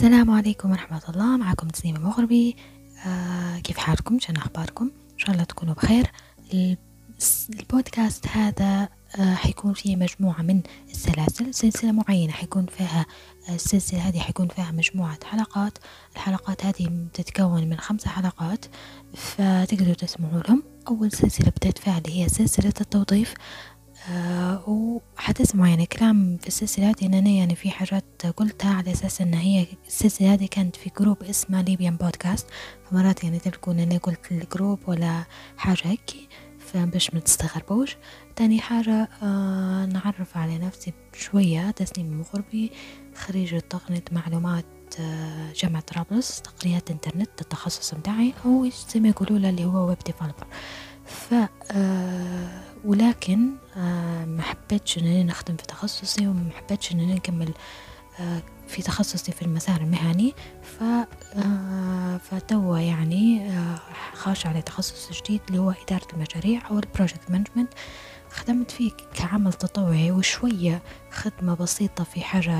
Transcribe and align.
السلام 0.00 0.30
عليكم 0.30 0.70
ورحمة 0.70 1.02
الله. 1.08 1.36
معكم 1.36 1.68
تسنيم 1.68 1.96
المغربي 1.96 2.56
آه 3.06 3.58
كيف 3.58 3.78
حالكم؟ 3.78 4.18
شنو 4.18 4.38
أخباركم؟ 4.38 4.84
إن 4.84 5.18
شاء 5.18 5.30
الله 5.30 5.44
تكونوا 5.44 5.74
بخير. 5.74 6.10
البودكاست 7.50 8.26
هذا 8.26 8.88
آه 9.16 9.34
حيكون 9.34 9.74
فيه 9.74 9.96
مجموعة 9.96 10.42
من 10.42 10.62
السلاسل 10.90 11.54
سلسلة 11.54 11.92
معينة 11.92 12.32
حيكون 12.32 12.66
فيها 12.66 13.06
آه، 13.48 13.54
السلسلة 13.54 14.08
هذه 14.08 14.18
حيكون 14.18 14.48
فيها 14.48 14.70
مجموعة 14.70 15.18
حلقات. 15.24 15.78
الحلقات 16.16 16.66
هذه 16.66 17.06
تتكون 17.14 17.68
من 17.68 17.76
خمسة 17.76 18.10
حلقات 18.10 18.64
فتقدروا 19.14 19.94
تسمعوا 19.94 20.42
لهم. 20.48 20.62
أول 20.88 21.12
سلسلة 21.12 21.52
بدأت 21.60 21.78
فيها 21.78 21.98
اللي 21.98 22.22
هي 22.22 22.28
سلسلة 22.28 22.74
التوظيف. 22.80 23.34
وحتسمعوا 24.66 25.68
يعني 25.68 25.86
كلام 25.86 26.36
في 26.40 26.48
السلسلة 26.48 26.90
هذه 26.90 27.06
إن 27.06 27.14
أنا 27.14 27.30
يعني 27.30 27.54
في 27.54 27.70
حاجات 27.70 28.26
قلتها 28.36 28.74
على 28.74 28.92
أساس 28.92 29.20
إن 29.20 29.34
هي 29.34 29.66
السلسلة 29.86 30.32
هذه 30.32 30.46
كانت 30.50 30.76
في 30.76 30.90
group 31.00 31.22
اسمه 31.22 31.62
Libyan 31.62 31.96
Podcast 31.96 32.46
فمرات 32.90 33.24
يعني 33.24 33.38
تلقون 33.38 33.78
إني 33.78 33.96
قلت 33.98 34.32
ال 34.32 34.40
group 34.40 34.78
ولا 34.86 35.24
حاجة 35.56 35.80
هيك 35.84 36.10
فباش 36.58 37.14
ما 37.14 37.20
تستغربوش. 37.20 37.96
تاني 38.36 38.60
حاجة 38.60 39.08
آه 39.22 39.86
نعرف 39.86 40.36
على 40.36 40.58
نفسي 40.58 40.92
شوية 41.12 41.70
تسنيم 41.70 42.06
المغربي 42.12 42.72
خريجة 43.14 43.58
تقنية 43.58 44.04
معلومات 44.12 44.64
آه 45.00 45.52
جامعة 45.52 45.82
طرابلس 45.82 46.42
تقنيات 46.42 46.90
إنترنت 46.90 47.40
التخصص 47.40 47.94
متاعي 47.94 48.34
هو 48.46 48.68
زي 48.94 49.00
ما 49.00 49.08
يقولوا 49.08 49.36
اللي 49.36 49.64
هو 49.64 49.88
web 49.88 49.98
developer 50.06 50.46
ف 51.06 51.34
آه 51.72 52.62
ولكن 52.84 53.50
آه 53.54 53.59
حبيتش 54.70 54.98
انني 54.98 55.24
نخدم 55.24 55.56
في 55.56 55.66
تخصصي 55.66 56.26
وما 56.26 56.50
حبيتش 56.56 56.92
انني 56.92 57.14
نكمل 57.14 57.52
آه 58.20 58.42
في 58.68 58.82
تخصصي 58.82 59.32
في 59.32 59.42
المسار 59.42 59.80
المهني. 59.80 60.34
ف 60.62 60.82
آه 60.82 62.16
فتوا 62.16 62.78
يعني 62.78 63.50
آه 63.50 63.78
خاش 64.14 64.46
على 64.46 64.62
تخصص 64.62 65.22
جديد 65.22 65.40
اللي 65.48 65.58
هو 65.58 65.70
إدارة 65.86 66.06
المشاريع 66.12 66.70
أو 66.70 66.78
ال 66.78 66.84
project 66.84 67.30
management 67.30 67.72
خدمت 68.30 68.70
فيه 68.70 68.90
كعمل 69.14 69.52
تطوعي 69.52 70.10
وشوية 70.10 70.82
خدمة 71.10 71.54
بسيطة 71.54 72.04
في 72.04 72.20
حاجة 72.20 72.56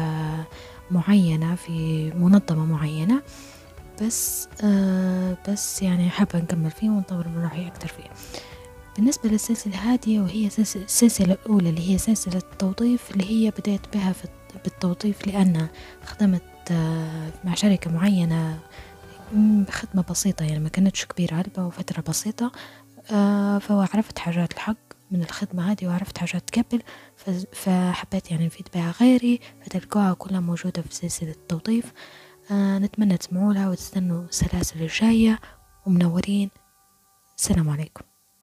معينة 0.91 1.55
في 1.55 2.11
منظمة 2.11 2.64
معينة. 2.64 3.22
بس 4.02 4.48
بس 5.48 5.83
يعني 5.83 6.11
حابة 6.11 6.39
نكمل 6.39 6.70
فيه 6.70 6.91
ونطور 6.91 7.28
من 7.28 7.42
روحي 7.42 7.67
أكتر 7.67 7.89
فيه. 7.89 8.11
بالنسبة 8.96 9.28
للسلسلة 9.28 9.77
هذه 9.77 10.20
وهي 10.20 10.46
السلسلة 10.46 11.34
الأولى 11.34 11.70
اللي 11.70 11.91
هي 11.91 11.98
سلسلة 11.98 12.38
التوظيف 12.38 13.10
اللي 13.10 13.24
هي 13.30 13.50
بدأت 13.50 13.96
بها 13.96 14.14
بالتوظيف 14.64 15.27
لأن 15.27 15.69
خدمت 16.05 16.42
آه، 16.70 17.33
مع 17.44 17.55
شركة 17.55 17.91
معينة 17.91 18.58
خدمة 19.70 20.05
بسيطة 20.11 20.44
يعني 20.44 20.58
ما 20.58 20.68
كانتش 20.68 21.05
كبيرة 21.05 21.34
علبة 21.34 21.66
وفترة 21.66 22.00
بسيطة. 22.08 22.52
آه، 23.11 23.58
فعرفت 23.58 24.18
حاجات 24.18 24.52
الحق 24.52 24.77
من 25.11 25.22
الخدمة 25.22 25.72
هذه 25.72 25.86
وعرفت 25.86 26.18
حاجات 26.18 26.58
قبل 26.58 26.83
فحبيت 27.52 28.30
يعني 28.30 28.46
نفيد 28.46 28.68
بها 28.74 28.94
غيري 29.00 29.41
فتلقوها 29.64 30.12
كلها 30.14 30.41
موجودة 30.41 30.83
في 30.83 30.94
سلسلة 30.94 31.30
التوظيف. 31.30 31.92
آه، 32.50 32.78
نتمنى 32.78 33.16
تسمعوا 33.18 33.52
لها 33.52 33.68
وتستنوا 33.70 34.24
السلاسل 34.24 34.83
الجاية 34.83 35.38
ومنورين. 35.86 36.50
السلام 37.38 37.70
عليكم. 37.70 38.09